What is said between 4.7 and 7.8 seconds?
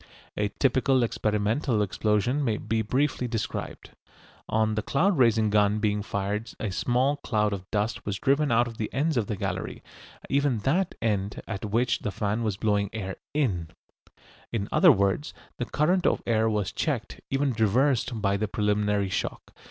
the cloud raising gun being fired a small cloud of